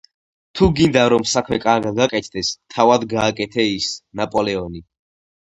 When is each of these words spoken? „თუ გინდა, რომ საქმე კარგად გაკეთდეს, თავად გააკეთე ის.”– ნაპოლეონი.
„თუ 0.59 0.69
გინდა, 0.77 1.03
რომ 1.13 1.25
საქმე 1.31 1.59
კარგად 1.65 1.99
გაკეთდეს, 1.99 2.49
თავად 2.77 3.07
გააკეთე 3.13 3.69
ის.”– 3.77 3.93
ნაპოლეონი. 4.23 4.85